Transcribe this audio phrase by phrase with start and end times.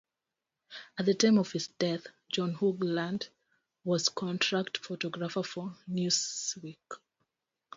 [0.97, 3.29] At the time of his death, John Hoagland
[3.83, 6.79] was a contract photographer for "Newsweek".